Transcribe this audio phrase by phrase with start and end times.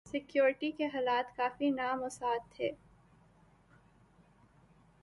[0.05, 2.69] security کے حالات کافی نامساعد تھے